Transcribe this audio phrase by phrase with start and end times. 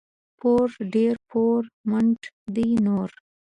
[0.39, 2.21] پور دي پور، منت
[2.55, 3.09] دي نور.